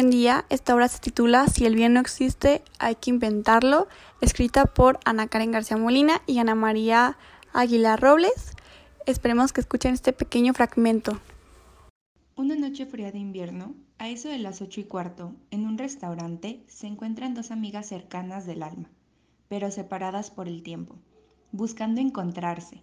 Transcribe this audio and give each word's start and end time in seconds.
Buen 0.00 0.08
día, 0.08 0.46
esta 0.48 0.74
obra 0.74 0.88
se 0.88 0.98
titula 0.98 1.46
Si 1.48 1.66
el 1.66 1.74
bien 1.74 1.92
no 1.92 2.00
existe, 2.00 2.62
hay 2.78 2.94
que 2.94 3.10
inventarlo, 3.10 3.86
escrita 4.22 4.64
por 4.64 4.98
Ana 5.04 5.28
Karen 5.28 5.50
García 5.50 5.76
Molina 5.76 6.22
y 6.26 6.38
Ana 6.38 6.54
María 6.54 7.18
Aguilar 7.52 8.00
Robles. 8.00 8.54
Esperemos 9.04 9.52
que 9.52 9.60
escuchen 9.60 9.92
este 9.92 10.14
pequeño 10.14 10.54
fragmento. 10.54 11.20
Una 12.34 12.56
noche 12.56 12.86
fría 12.86 13.12
de 13.12 13.18
invierno, 13.18 13.74
a 13.98 14.08
eso 14.08 14.30
de 14.30 14.38
las 14.38 14.62
ocho 14.62 14.80
y 14.80 14.84
cuarto, 14.84 15.34
en 15.50 15.66
un 15.66 15.76
restaurante 15.76 16.64
se 16.66 16.86
encuentran 16.86 17.34
dos 17.34 17.50
amigas 17.50 17.84
cercanas 17.84 18.46
del 18.46 18.62
alma, 18.62 18.88
pero 19.50 19.70
separadas 19.70 20.30
por 20.30 20.48
el 20.48 20.62
tiempo, 20.62 20.96
buscando 21.52 22.00
encontrarse, 22.00 22.82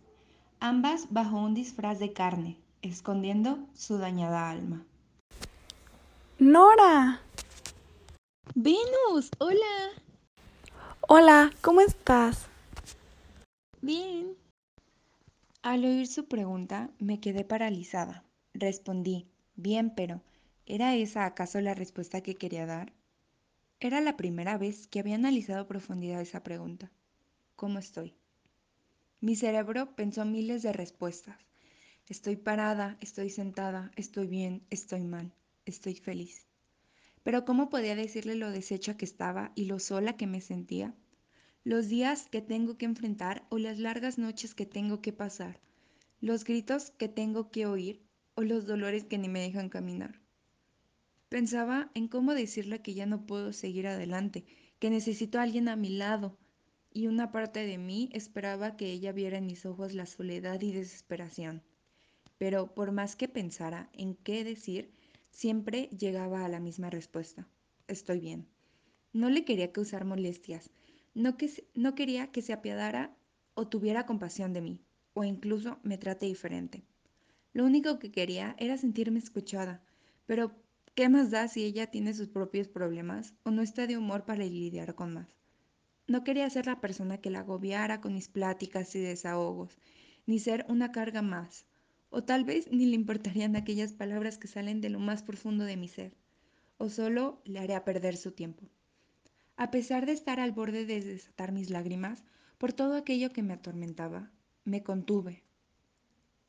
ambas 0.59 1.07
bajo 1.09 1.37
un 1.37 1.55
disfraz 1.55 1.97
de 1.97 2.13
carne, 2.13 2.59
escondiendo 2.83 3.57
su 3.73 3.97
dañada 3.97 4.51
alma. 4.51 4.85
Nora. 6.39 7.19
Venus, 8.53 9.31
hola. 9.39 9.89
Hola, 11.01 11.51
¿cómo 11.61 11.81
estás? 11.81 12.45
Bien. 13.81 14.37
Al 15.63 15.83
oír 15.83 16.05
su 16.05 16.27
pregunta, 16.27 16.91
me 16.99 17.19
quedé 17.19 17.43
paralizada. 17.43 18.23
Respondí, 18.53 19.25
bien, 19.55 19.95
pero 19.95 20.21
¿era 20.67 20.93
esa 20.93 21.25
acaso 21.25 21.59
la 21.59 21.73
respuesta 21.73 22.21
que 22.21 22.35
quería 22.35 22.67
dar? 22.67 22.93
Era 23.79 23.99
la 23.99 24.15
primera 24.15 24.59
vez 24.59 24.85
que 24.85 24.99
había 24.99 25.15
analizado 25.15 25.61
a 25.61 25.67
profundidad 25.67 26.21
esa 26.21 26.43
pregunta. 26.43 26.91
¿Cómo 27.55 27.79
estoy? 27.79 28.13
Mi 29.21 29.35
cerebro 29.35 29.95
pensó 29.95 30.23
miles 30.23 30.61
de 30.61 30.71
respuestas. 30.71 31.39
Estoy 32.07 32.35
parada, 32.35 32.95
estoy 33.01 33.31
sentada, 33.31 33.91
estoy 33.95 34.27
bien, 34.27 34.61
estoy 34.69 35.01
mal 35.01 35.33
estoy 35.71 35.95
feliz. 35.95 36.47
Pero 37.23 37.45
¿cómo 37.45 37.69
podía 37.69 37.95
decirle 37.95 38.35
lo 38.35 38.51
deshecha 38.51 38.95
que 38.95 39.05
estaba 39.05 39.51
y 39.55 39.65
lo 39.65 39.79
sola 39.79 40.15
que 40.15 40.27
me 40.27 40.41
sentía? 40.41 40.95
Los 41.63 41.89
días 41.89 42.29
que 42.29 42.41
tengo 42.41 42.77
que 42.77 42.85
enfrentar 42.85 43.45
o 43.49 43.57
las 43.57 43.79
largas 43.79 44.17
noches 44.17 44.55
que 44.55 44.65
tengo 44.65 45.01
que 45.01 45.11
pasar, 45.11 45.59
los 46.21 46.45
gritos 46.45 46.91
que 46.91 47.09
tengo 47.09 47.51
que 47.51 47.65
oír 47.65 48.01
o 48.35 48.43
los 48.43 48.65
dolores 48.65 49.05
que 49.05 49.17
ni 49.17 49.27
me 49.27 49.41
dejan 49.41 49.67
caminar. 49.67 50.21
Pensaba 51.29 51.91
en 51.93 52.07
cómo 52.07 52.33
decirle 52.33 52.81
que 52.81 52.93
ya 52.93 53.05
no 53.05 53.25
puedo 53.25 53.51
seguir 53.51 53.87
adelante, 53.87 54.45
que 54.79 54.89
necesito 54.89 55.39
a 55.39 55.43
alguien 55.43 55.67
a 55.67 55.75
mi 55.75 55.89
lado, 55.89 56.37
y 56.93 57.07
una 57.07 57.31
parte 57.31 57.65
de 57.65 57.77
mí 57.77 58.09
esperaba 58.13 58.77
que 58.77 58.91
ella 58.91 59.11
viera 59.11 59.37
en 59.37 59.45
mis 59.45 59.65
ojos 59.65 59.93
la 59.93 60.05
soledad 60.05 60.61
y 60.61 60.71
desesperación. 60.71 61.63
Pero 62.37 62.73
por 62.73 62.91
más 62.91 63.15
que 63.15 63.27
pensara 63.27 63.89
en 63.93 64.15
qué 64.15 64.43
decir, 64.43 64.93
Siempre 65.37 65.89
llegaba 65.95 66.43
a 66.43 66.49
la 66.49 66.59
misma 66.59 66.89
respuesta. 66.89 67.47
Estoy 67.87 68.19
bien. 68.19 68.47
No 69.13 69.29
le 69.29 69.45
quería 69.45 69.71
causar 69.71 70.03
molestias. 70.03 70.71
No, 71.13 71.37
que, 71.37 71.47
no 71.75 71.93
quería 71.93 72.31
que 72.31 72.41
se 72.41 72.53
apiadara 72.53 73.15
o 73.53 73.67
tuviera 73.67 74.07
compasión 74.07 74.51
de 74.51 74.61
mí, 74.61 74.81
o 75.13 75.23
incluso 75.23 75.77
me 75.83 75.99
trate 75.99 76.25
diferente. 76.25 76.81
Lo 77.53 77.65
único 77.65 77.99
que 77.99 78.09
quería 78.09 78.55
era 78.57 78.79
sentirme 78.79 79.19
escuchada. 79.19 79.83
Pero, 80.25 80.55
¿qué 80.95 81.07
más 81.07 81.29
da 81.29 81.47
si 81.47 81.65
ella 81.65 81.85
tiene 81.85 82.15
sus 82.15 82.29
propios 82.29 82.67
problemas 82.67 83.35
o 83.43 83.51
no 83.51 83.61
está 83.61 83.85
de 83.85 83.95
humor 83.95 84.25
para 84.25 84.43
lidiar 84.43 84.95
con 84.95 85.13
más? 85.13 85.37
No 86.07 86.23
quería 86.23 86.49
ser 86.49 86.65
la 86.65 86.81
persona 86.81 87.19
que 87.19 87.29
la 87.29 87.41
agobiara 87.41 88.01
con 88.01 88.15
mis 88.15 88.27
pláticas 88.27 88.95
y 88.95 89.01
desahogos, 89.01 89.77
ni 90.25 90.39
ser 90.39 90.65
una 90.67 90.91
carga 90.91 91.21
más, 91.21 91.67
o 92.09 92.23
tal 92.23 92.43
vez 92.43 92.71
ni 92.71 92.85
le 92.85 92.95
importarían 92.95 93.55
aquellas 93.55 93.93
palabras 93.93 94.37
que 94.37 94.47
salen 94.47 94.81
de 94.81 94.89
lo 94.89 94.99
más 94.99 95.23
profundo 95.23 95.63
de 95.65 95.77
mi 95.77 95.87
ser, 95.87 96.15
o 96.77 96.89
solo 96.89 97.41
le 97.45 97.59
haría 97.59 97.83
perder 97.83 98.17
su 98.17 98.31
tiempo. 98.31 98.65
A 99.55 99.71
pesar 99.71 100.05
de 100.05 100.11
estar 100.11 100.39
al 100.39 100.51
borde 100.51 100.85
de 100.85 101.01
desatar 101.01 101.51
mis 101.51 101.69
lágrimas 101.69 102.23
por 102.57 102.73
todo 102.73 102.95
aquello 102.95 103.31
que 103.31 103.43
me 103.43 103.53
atormentaba, 103.53 104.31
me 104.63 104.83
contuve 104.83 105.43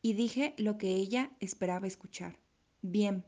y 0.03 0.13
dije 0.13 0.55
lo 0.59 0.79
que 0.79 0.89
ella 0.95 1.31
esperaba 1.41 1.87
escuchar. 1.87 2.39
Bien, 2.83 3.25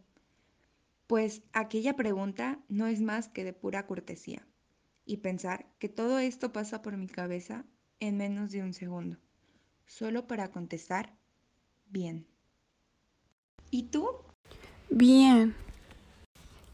pues 1.07 1.43
aquella 1.53 1.97
pregunta 1.97 2.61
no 2.69 2.87
es 2.87 3.01
más 3.01 3.29
que 3.29 3.45
de 3.45 3.53
pura 3.53 3.87
cortesía, 3.87 4.47
y 5.05 5.19
pensar 5.19 5.67
que 5.79 5.89
todo 5.89 6.19
esto 6.21 6.53
pasa 6.53 6.83
por 6.83 6.97
mi 6.97 7.09
cabeza 7.09 7.65
en 7.99 8.17
menos 8.17 8.53
de 8.53 8.63
un 8.63 8.73
segundo, 8.73 9.19
solo 9.87 10.27
para 10.27 10.53
contestar 10.53 11.19
bien. 11.91 12.27
¿Y 13.71 13.85
tú? 13.85 14.09
Bien. 14.89 15.55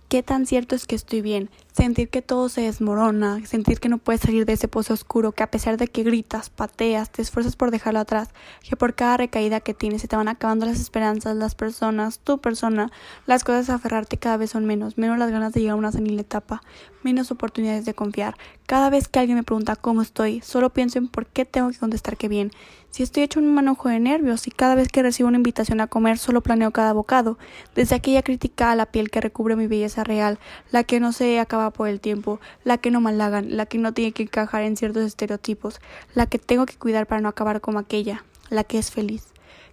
¿Qué 0.09 0.23
tan 0.23 0.47
cierto 0.47 0.75
es 0.75 0.87
que 0.87 0.95
estoy 0.95 1.21
bien? 1.21 1.51
Sentir 1.77 2.09
que 2.09 2.23
todo 2.23 2.49
se 2.49 2.63
desmorona, 2.63 3.45
sentir 3.45 3.81
que 3.81 3.91
no 3.91 3.99
puedes 3.99 4.23
salir 4.23 4.47
de 4.47 4.55
ese 4.55 4.67
pozo 4.67 4.95
oscuro, 4.95 5.33
que 5.33 5.43
a 5.43 5.51
pesar 5.51 5.77
de 5.77 5.89
que 5.89 6.05
gritas, 6.05 6.49
pateas, 6.49 7.11
te 7.11 7.21
esfuerzas 7.21 7.55
por 7.55 7.71
dejarlo 7.71 8.01
atrás, 8.01 8.31
que 8.67 8.77
por 8.77 8.95
cada 8.95 9.19
recaída 9.19 9.61
que 9.61 9.75
tienes 9.75 10.01
se 10.01 10.09
te 10.09 10.17
van 10.17 10.29
acabando 10.29 10.65
las 10.65 10.81
esperanzas, 10.81 11.37
las 11.37 11.55
personas, 11.55 12.19
tu 12.21 12.39
persona, 12.39 12.91
las 13.27 13.45
cosas 13.45 13.69
a 13.69 13.75
aferrarte 13.75 14.17
cada 14.17 14.39
vez 14.39 14.53
son 14.53 14.65
menos, 14.65 14.97
menos 14.97 15.19
las 15.19 15.31
ganas 15.31 15.53
de 15.53 15.61
llegar 15.61 15.75
a 15.75 15.79
una 15.79 15.93
senil 15.93 16.19
etapa, 16.19 16.63
menos 17.03 17.31
oportunidades 17.31 17.85
de 17.85 17.93
confiar. 17.93 18.39
Cada 18.65 18.89
vez 18.89 19.07
que 19.07 19.19
alguien 19.19 19.37
me 19.37 19.45
pregunta 19.45 19.77
cómo 19.77 20.01
estoy, 20.01 20.41
solo 20.41 20.71
pienso 20.71 20.99
en 20.99 21.09
por 21.09 21.27
qué 21.27 21.45
tengo 21.45 21.71
que 21.71 21.79
contestar 21.79 22.17
que 22.17 22.29
bien. 22.29 22.53
Si 22.91 23.03
estoy 23.03 23.25
hecho 23.25 23.41
un 23.41 23.55
manojo 23.55 23.91
de 23.91 24.01
nervios 24.01 24.47
y 24.47 24.51
cada 24.51 24.75
vez 24.75 24.89
que 24.89 25.03
recibo 25.03 25.29
una 25.29 25.37
invitación 25.37 25.83
a 25.83 25.87
comer 25.87 26.17
solo 26.17 26.41
planeo 26.41 26.71
cada 26.71 26.95
bocado, 26.95 27.39
desde 27.75 27.95
aquella 27.95 28.23
crítica 28.23 28.73
a 28.73 28.75
la 28.75 28.87
piel 28.87 29.11
que 29.11 29.21
recubre 29.21 29.55
mi 29.55 29.67
belleza 29.67 30.03
real, 30.03 30.39
la 30.71 30.83
que 30.83 30.99
no 30.99 31.13
se 31.13 31.39
acaba 31.39 31.66
por 31.71 31.89
el 31.89 32.01
tiempo, 32.01 32.41
la 32.65 32.79
que 32.79 32.91
no 32.91 33.01
malagan, 33.01 33.57
la 33.57 33.67
que 33.67 33.79
no 33.79 33.93
tiene 33.93 34.13
que 34.13 34.25
encajar 34.25 34.63
en 34.63 34.77
ciertos 34.77 35.05
estereotipos, 35.05 35.81
la 36.15 36.27
que 36.27 36.39
tengo 36.39 36.67
que 36.67 36.77
cuidar 36.77 37.07
para 37.07 37.21
no 37.21 37.29
acabar 37.29 37.61
como 37.61 37.79
aquella, 37.79 38.25
la 38.51 38.65
que 38.65 38.79
es 38.79 38.91
feliz. 38.91 39.29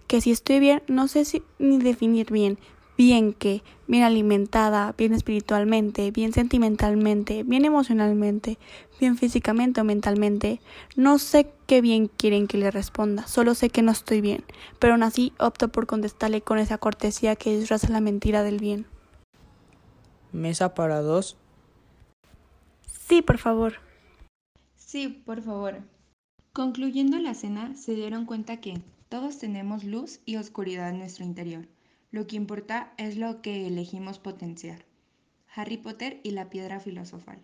Que 0.06 0.20
si 0.20 0.30
estoy 0.30 0.60
bien, 0.60 0.82
no 0.86 1.08
sé 1.08 1.24
si, 1.24 1.42
ni 1.58 1.78
definir 1.78 2.30
bien, 2.30 2.58
bien 2.96 3.32
que, 3.32 3.62
bien 3.86 4.02
alimentada, 4.02 4.94
bien 4.96 5.12
espiritualmente, 5.12 6.10
bien 6.10 6.32
sentimentalmente, 6.32 7.42
bien 7.42 7.64
emocionalmente, 7.64 8.58
bien 9.00 9.16
físicamente 9.16 9.80
o 9.80 9.84
mentalmente. 9.84 10.60
No 10.96 11.18
sé 11.18 11.48
qué 11.66 11.80
bien 11.80 12.08
quieren 12.08 12.46
que 12.46 12.58
le 12.58 12.70
responda, 12.70 13.26
solo 13.26 13.54
sé 13.54 13.70
que 13.70 13.82
no 13.82 13.92
estoy 13.92 14.20
bien, 14.20 14.44
pero 14.78 14.94
aún 14.94 15.02
así 15.02 15.32
opto 15.38 15.68
por 15.68 15.86
contestarle 15.86 16.40
con 16.40 16.58
esa 16.58 16.78
cortesía 16.78 17.36
que 17.36 17.56
disfraza 17.56 17.88
la 17.90 18.00
mentira 18.00 18.42
del 18.42 18.58
bien. 18.58 18.86
¿Mesa 20.32 20.74
para 20.74 21.00
dos? 21.00 21.36
Sí, 23.06 23.22
por 23.22 23.38
favor. 23.38 23.74
Sí, 24.76 25.08
por 25.08 25.42
favor. 25.42 25.82
Concluyendo 26.52 27.18
la 27.18 27.34
cena, 27.34 27.74
se 27.74 27.94
dieron 27.94 28.26
cuenta 28.26 28.60
que 28.60 28.80
todos 29.08 29.38
tenemos 29.38 29.84
luz 29.84 30.20
y 30.24 30.36
oscuridad 30.36 30.90
en 30.90 30.98
nuestro 30.98 31.24
interior 31.24 31.68
lo 32.14 32.28
que 32.28 32.36
importa 32.36 32.94
es 32.96 33.16
lo 33.16 33.42
que 33.42 33.66
elegimos 33.66 34.20
potenciar. 34.20 34.84
Harry 35.52 35.78
Potter 35.78 36.20
y 36.22 36.30
la 36.30 36.48
piedra 36.48 36.78
filosofal. 36.78 37.42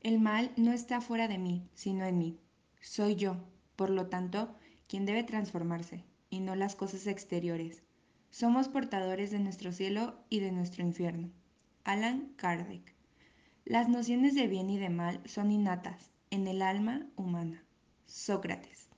El 0.00 0.20
mal 0.20 0.52
no 0.56 0.72
está 0.72 1.00
fuera 1.00 1.26
de 1.26 1.38
mí, 1.38 1.68
sino 1.74 2.04
en 2.04 2.16
mí. 2.16 2.38
Soy 2.80 3.16
yo, 3.16 3.36
por 3.74 3.90
lo 3.90 4.06
tanto, 4.06 4.54
quien 4.86 5.06
debe 5.06 5.24
transformarse, 5.24 6.04
y 6.30 6.38
no 6.38 6.54
las 6.54 6.76
cosas 6.76 7.08
exteriores. 7.08 7.82
Somos 8.30 8.68
portadores 8.68 9.32
de 9.32 9.40
nuestro 9.40 9.72
cielo 9.72 10.20
y 10.30 10.38
de 10.38 10.52
nuestro 10.52 10.84
infierno. 10.84 11.32
Alan 11.82 12.32
Kardec. 12.36 12.93
Las 13.66 13.88
nociones 13.88 14.34
de 14.34 14.46
bien 14.46 14.68
y 14.68 14.78
de 14.78 14.90
mal 14.90 15.22
son 15.24 15.50
innatas 15.50 16.10
en 16.30 16.46
el 16.46 16.60
alma 16.60 17.06
humana. 17.16 17.64
Sócrates. 18.04 18.88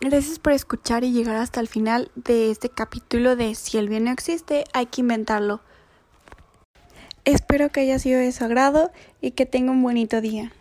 Gracias 0.00 0.38
por 0.38 0.52
escuchar 0.52 1.02
y 1.02 1.10
llegar 1.10 1.36
hasta 1.36 1.58
el 1.58 1.66
final 1.66 2.12
de 2.14 2.52
este 2.52 2.68
capítulo 2.68 3.34
de 3.34 3.56
Si 3.56 3.76
el 3.76 3.88
bien 3.88 4.04
no 4.04 4.12
existe, 4.12 4.64
hay 4.72 4.86
que 4.86 5.00
inventarlo. 5.00 5.62
Espero 7.24 7.70
que 7.70 7.80
haya 7.80 7.98
sido 7.98 8.20
de 8.20 8.30
su 8.30 8.44
agrado 8.44 8.92
y 9.20 9.32
que 9.32 9.46
tenga 9.46 9.72
un 9.72 9.82
bonito 9.82 10.20
día. 10.20 10.52